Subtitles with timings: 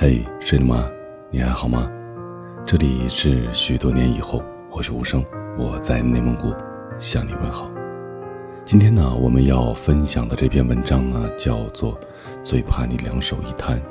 [0.00, 0.88] 嘿，睡了吗？
[1.28, 1.90] 你还好吗？
[2.64, 4.40] 这里是许多年以后，
[4.70, 5.24] 我是无声，
[5.58, 6.54] 我在内蒙古
[7.00, 7.68] 向你问好。
[8.64, 11.94] 今天呢，我们要分享的这篇文章呢，叫做
[12.44, 13.82] 《最怕你两手一摊，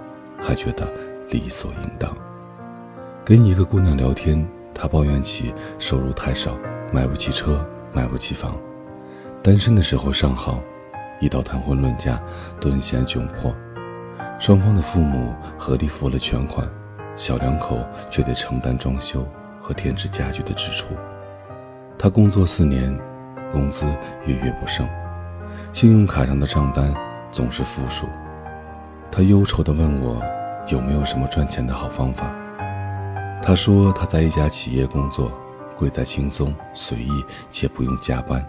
[0.41, 0.87] 还觉得
[1.29, 2.09] 理所应当》。
[3.25, 6.57] 跟一个姑娘聊天，她抱怨起收入太少，
[6.93, 7.59] 买不起车，
[7.91, 8.55] 买不起房，
[9.43, 10.61] 单身的时候尚好，
[11.19, 12.17] 一到谈婚论嫁，
[12.61, 13.53] 顿显窘迫。
[14.39, 16.67] 双方的父母合力付了全款，
[17.15, 17.79] 小两口
[18.11, 19.27] 却得承担装修
[19.59, 20.85] 和添置家具的支出。
[21.97, 22.95] 他工作四年，
[23.51, 23.85] 工资
[24.27, 24.87] 月月不剩，
[25.73, 26.93] 信用卡上的账单
[27.31, 28.05] 总是负数。
[29.11, 30.21] 他忧愁地问我，
[30.67, 32.31] 有没有什么赚钱的好方法？
[33.41, 35.31] 他说他在一家企业工作，
[35.75, 38.47] 贵在轻松随意且不用加班。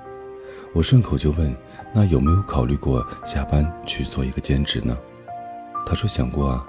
[0.75, 1.57] 我顺口就问，
[1.95, 4.95] 那有没有考虑过下班去做一个兼职呢？
[5.89, 6.67] 他说想过啊，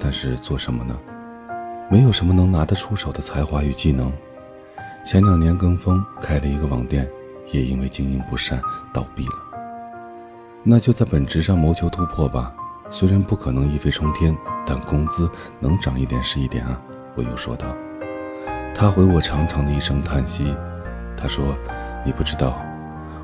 [0.00, 0.96] 但是做什么呢？
[1.90, 4.10] 没有什么能拿得出手的才华与技能。
[5.04, 7.06] 前两年跟风开了一个网店，
[7.50, 8.58] 也因为经营不善
[8.90, 9.34] 倒闭了。
[10.62, 12.50] 那就在本质上谋求突破吧，
[12.88, 14.34] 虽然不可能一飞冲天，
[14.66, 16.80] 但工资能涨一点是一点啊。
[17.14, 17.66] 我又说道。
[18.74, 20.56] 他回我长长的一声叹息。
[21.14, 21.54] 他说
[22.06, 22.58] ：“你不知道，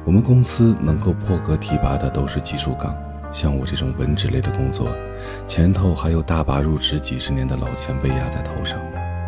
[0.05, 2.95] 我们公司能够破格提拔的都是技术岗。”
[3.31, 4.89] 像我这种文职类的工作，
[5.47, 8.79] 前头还有大把入职几十年的老前辈压在头上，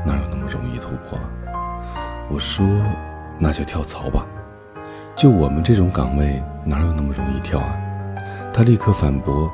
[0.07, 1.19] 哪有那么容易突破？
[2.31, 2.67] 我说，
[3.39, 4.25] 那就跳槽吧。
[5.15, 7.77] 就我们这种岗位，哪有那么容易跳啊？
[8.55, 9.51] 他立刻反驳，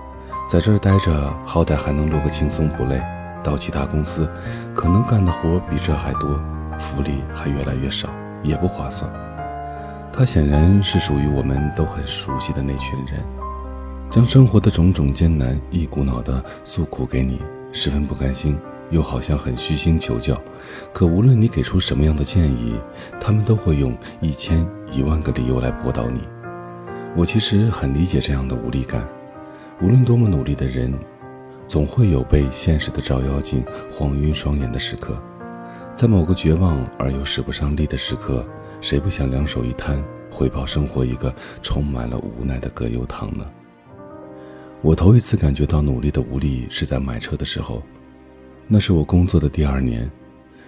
[0.48, 3.00] 在这儿待着，好歹还能落个轻松不累；
[3.42, 4.31] 到其他公司，
[4.75, 6.41] 可能干的活比这还多，
[6.78, 8.08] 福利还越来越少，
[8.42, 9.10] 也不划算。
[10.12, 13.22] 他显然是属于我们都很熟悉的那群人。
[14.08, 17.40] 将生活的种种艰难一股脑的诉苦给你，
[17.72, 18.58] 十分不甘心，
[18.90, 20.40] 又好像很虚心求教。
[20.92, 22.75] 可无论你给出什么样的建议，
[23.20, 26.20] 他们都会用一千一万个理由来驳倒你。
[27.14, 29.06] 我其实很理解这样的无力感。
[29.82, 30.92] 无论多么努力的人，
[31.66, 35.20] 总会有被现实的照妖镜晃晕双眼的时刻。
[35.94, 38.47] 在某个绝望而又使不上力的时刻，
[38.81, 43.44] 谁不想两手一摊，回报生活一个充满了无奈的葛优躺呢？
[44.86, 47.82] 我头一次感觉到努力的无力，是在买车的时候。
[48.69, 50.08] 那是我工作的第二年，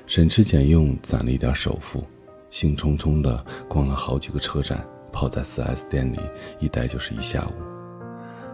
[0.08, 2.02] 省吃俭用攒了一点首付，
[2.50, 6.18] 兴冲冲的逛了好几个车展，泡在 4S 店里
[6.58, 7.52] 一待就是一下午。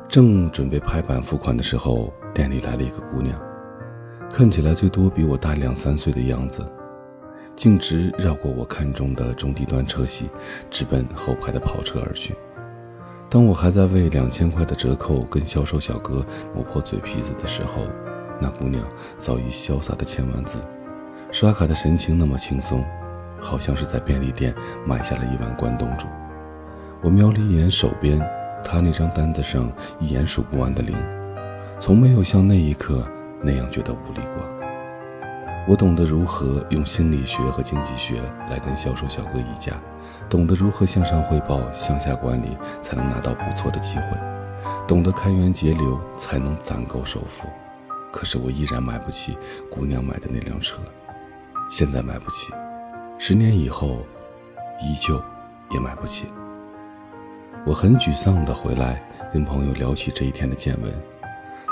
[0.06, 3.34] 正准备拍板付款的时候，店里来了一个姑娘，
[4.28, 6.62] 看起来最多比我大两三岁的样子，
[7.56, 10.28] 径直绕过我看中的中低端车系，
[10.70, 12.34] 直奔后排的跑车而去。
[13.34, 16.24] 当我还在为两千块的折扣跟销售小哥
[16.54, 17.82] 磨破嘴皮子的时候，
[18.40, 18.84] 那姑娘
[19.18, 20.60] 早已潇洒的签完字，
[21.32, 22.84] 刷卡的神情那么轻松，
[23.40, 24.54] 好像是在便利店
[24.86, 26.06] 买下了一碗关东煮。
[27.02, 28.24] 我瞄了一眼手边，
[28.62, 29.68] 她那张单子上
[29.98, 30.96] 一眼数不完的零，
[31.80, 33.04] 从没有像那一刻
[33.42, 34.53] 那样觉得无力过。
[35.66, 38.20] 我懂得如何用心理学和经济学
[38.50, 39.72] 来跟销售小哥议价。
[40.28, 44.04] 懂得如何向上汇报、向下管理，才能拿到不错的机会；
[44.86, 47.48] 懂得开源节流，才能攒够首付。
[48.12, 49.36] 可是我依然买不起
[49.70, 50.78] 姑娘买的那辆车，
[51.70, 52.52] 现在买不起，
[53.18, 53.98] 十年以后，
[54.82, 55.22] 依旧
[55.70, 56.26] 也买不起。
[57.66, 60.92] 我很沮丧地回来，跟朋友聊起这一天的见闻。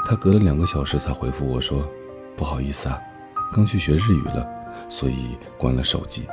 [0.06, 1.88] 他隔了两个小时才回复我说
[2.36, 3.00] ：“不好意思啊，
[3.52, 4.46] 刚去学日语了，
[4.88, 6.26] 所以关了手机。”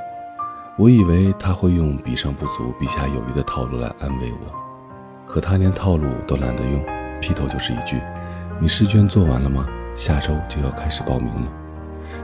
[0.77, 6.81] 我以为他会用“比上不足，比下有余”的套路来安慰我，可他连套路都懒得用，
[7.19, 7.99] 劈头就是一句
[8.59, 9.67] ：“你试卷做完了吗？
[9.93, 11.51] 下周就要开始报名了。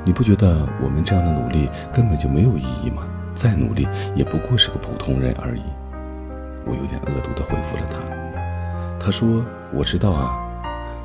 [0.06, 3.04] 你不觉得我们这样的努力根本就没有意义吗？
[3.34, 3.86] 再努力
[4.16, 5.64] 也不过是个普通人而已。”
[6.66, 8.00] 我有点恶毒地回复了他。
[8.98, 9.44] 他说
[9.76, 10.34] ：“我知道啊，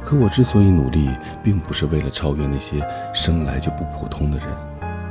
[0.04, 1.10] 可我之所以努力，
[1.42, 2.80] 并不是为了超越那些
[3.14, 4.48] 生来就不普通的人。”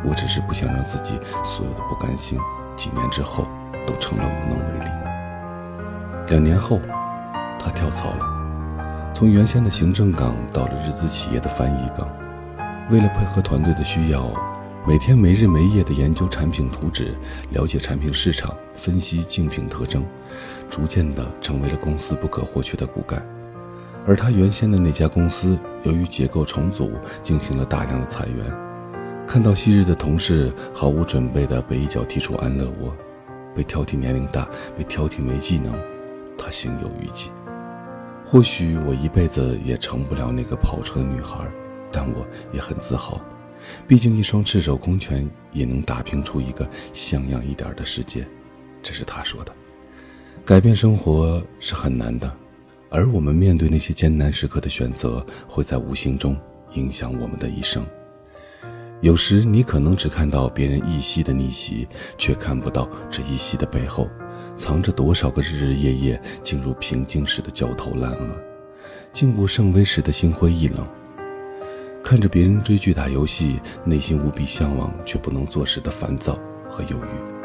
[0.02, 2.40] 我只是不想让自己所有的不甘心，
[2.78, 3.46] 几年之后
[3.86, 4.90] 都成了无能为力。
[6.30, 6.80] 两年后，
[7.60, 12.08] 他跳槽了，从原先的行政岗到了日资企业的翻译岗。
[12.90, 14.32] 为了配合团队的需要，
[14.88, 17.14] 每天没日没夜地研究产品图纸，
[17.50, 20.06] 了解产品市场，分析竞品特征，
[20.70, 23.22] 逐渐地成为了公司不可或缺的骨干。
[24.10, 26.90] 而他原先的那家公司，由于结构重组，
[27.22, 28.44] 进行了大量的裁员。
[29.28, 32.92] 看到昔日的同事毫无准备地被一脚踢出安乐窝，
[33.56, 35.72] 被挑剔年龄大，被挑剔没技能，
[36.36, 37.30] 他心有余悸。
[38.26, 41.48] 或许我一辈子也成不了那个跑车女孩，
[41.92, 43.22] 但我也很自豪。
[43.88, 48.26] 毕竟一双赤手空拳也能打拼出一个像样一点的世界，
[48.82, 49.54] 这是他说的。
[50.44, 52.36] 改变生活是很难的，
[52.90, 56.36] 而我们面对那些艰难时刻的选择，会在无形中
[56.74, 57.86] 影响我们的一生。
[59.02, 61.88] 有时你可能只看到别人一夕的逆袭，
[62.18, 64.10] 却看不到这一夕的背后，
[64.56, 68.38] 藏着多少个日日夜夜进入平静时的焦头烂额，
[69.14, 70.86] 进步甚微时的心灰意冷。
[72.04, 76.38] 看着别人追剧打游戏，内心无比向往却不能做时的烦躁
[76.68, 77.39] 和忧郁；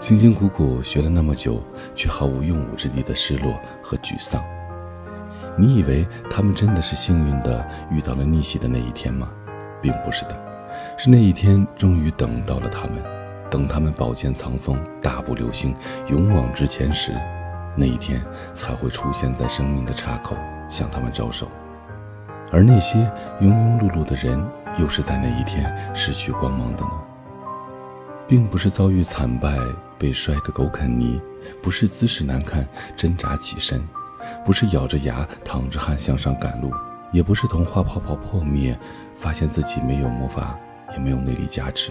[0.00, 1.60] 辛辛苦苦学了那么久
[1.94, 4.42] 却毫无用武之地的失落和沮丧。
[5.56, 9.28] 你以为他们真的是幸运的遇到了逆袭的那一天吗？
[9.82, 10.38] 并不是的，
[10.96, 13.02] 是那一天终于等到了他们。
[13.50, 15.74] 等他们宝剑藏锋、大步流星、
[16.08, 17.12] 勇往直前时，
[17.74, 18.22] 那一天
[18.54, 20.36] 才会出现在生命的岔口，
[20.68, 21.48] 向他们招手。
[22.52, 22.98] 而那些
[23.40, 24.38] 庸庸碌碌的人，
[24.78, 26.90] 又是在哪一天失去光芒的呢？
[28.28, 29.58] 并不是遭遇惨败
[29.98, 31.20] 被摔个狗啃泥，
[31.62, 33.82] 不是姿势难看挣扎起身，
[34.44, 36.70] 不是咬着牙淌着汗向上赶路，
[37.10, 38.78] 也不是童话泡泡破灭，
[39.16, 40.58] 发现自己没有魔法
[40.92, 41.90] 也没有内力加持，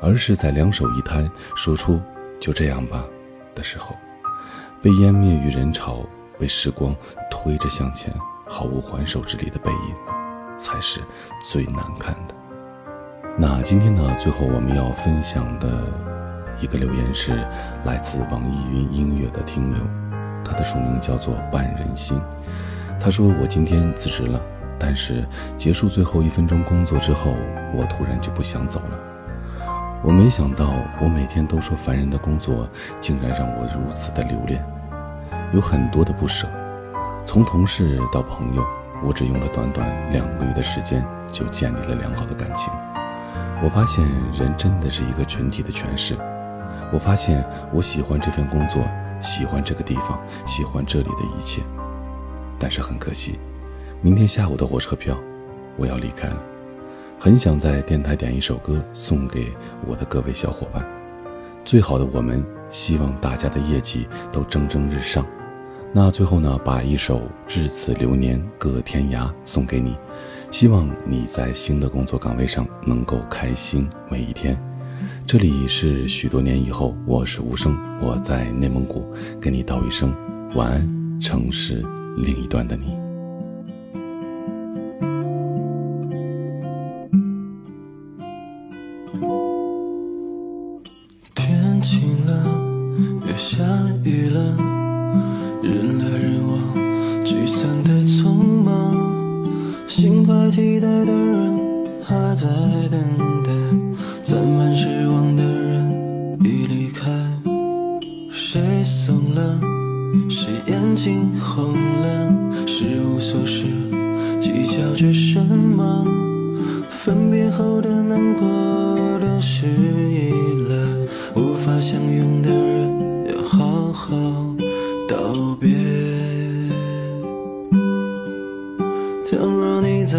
[0.00, 2.00] 而是在两手一摊说出
[2.40, 3.04] “就这样吧”
[3.54, 3.94] 的时候，
[4.80, 6.04] 被湮灭于人潮，
[6.38, 6.96] 被时光
[7.30, 8.12] 推着向前。
[8.48, 11.00] 毫无还手之力的背影，才是
[11.42, 12.34] 最难看的。
[13.38, 14.02] 那今天呢？
[14.18, 15.68] 最后我们要分享的
[16.58, 17.46] 一个留言是
[17.84, 19.76] 来自网易云音乐的听友，
[20.42, 22.18] 他的署名叫做半人心。
[22.98, 24.40] 他说：“我今天辞职了，
[24.78, 25.22] 但是
[25.54, 27.34] 结束最后一分钟工作之后，
[27.74, 28.98] 我突然就不想走了。
[30.02, 32.66] 我没想到，我每天都说烦人的工作，
[33.02, 34.64] 竟然让我如此的留恋，
[35.52, 36.48] 有很多的不舍。”
[37.26, 38.64] 从同事到朋友，
[39.04, 42.72] 我只用了短短两个月的时间就建立了良好的感情。
[43.62, 44.06] 我发现
[44.38, 46.16] 人真的是一个群体的诠释。
[46.92, 48.82] 我发现我喜欢这份工作，
[49.20, 51.62] 喜欢这个地方，喜欢这里的一切。
[52.58, 53.38] 但是很可惜，
[54.00, 55.16] 明天下午的火车票，
[55.76, 56.36] 我要离开了。
[57.18, 59.52] 很想在电台点一首歌送给
[59.86, 60.86] 我的各位小伙伴。
[61.64, 65.26] 最好的我们，希望大家的业绩都蒸蒸日上。
[65.92, 69.96] 那最后呢，把一首《至此流年各天涯》送给你，
[70.58, 74.58] 希望你在新的工作岗位上能够开心每一天。
[75.26, 80.14] 这里是许多年以后，我是无声，我在内蒙古，跟你道一声
[80.54, 81.82] 晚安，城市
[82.16, 83.05] 另一端的你。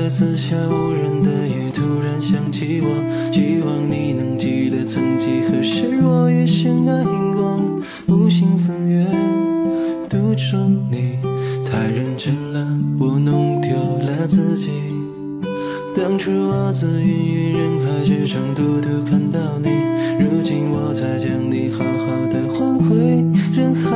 [0.08, 2.88] 在四下无人的夜突然想起我，
[3.34, 7.60] 希望你能记得曾几何时我也深爱过。
[8.08, 9.06] 无心翻阅，
[10.08, 10.56] 读出
[10.90, 11.20] 你
[11.70, 12.66] 太认真了，
[12.98, 13.72] 我弄丢
[14.08, 14.70] 了自己。
[15.94, 19.68] 当初我自芸芸人海之中独独看到你，
[20.24, 22.96] 如今我才将你好好的还回
[23.52, 23.92] 人海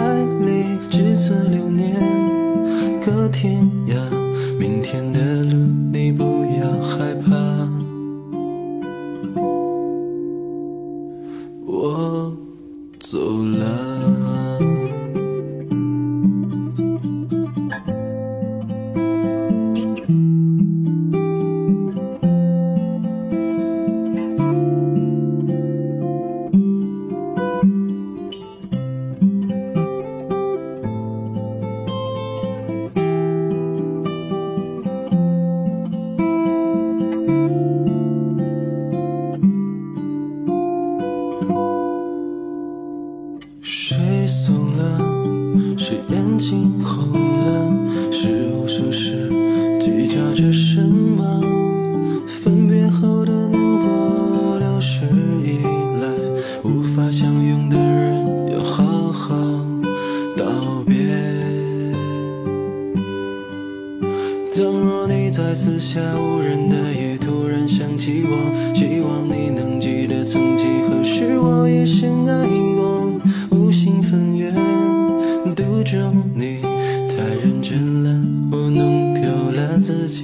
[65.82, 73.12] 下无人的夜突然想起我，希望你能记得曾几何时我也深爱过。
[73.50, 74.54] 无心分缘，
[75.56, 76.62] 独钟你
[77.10, 78.22] 太认真了，
[78.52, 80.24] 我弄丢了自己。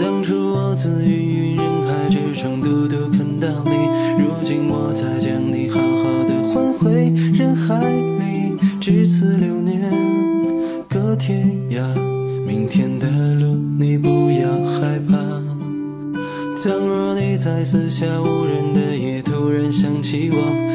[0.00, 1.17] 当初我自芸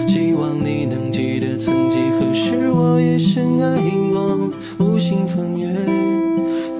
[0.08, 3.82] 希望你能记得曾几何时我也深爱
[4.12, 4.50] 过。
[4.80, 5.68] 无心风月，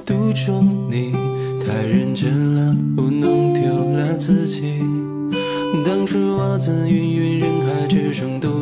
[0.04, 1.12] 独钟你
[1.64, 4.80] 太认真了，我弄丢了自己。
[5.84, 8.53] 当初我自芸芸人海之中独